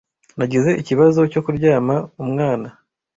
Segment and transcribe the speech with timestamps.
[0.37, 2.67] Nagize ikibazo cyo kuryama umwana.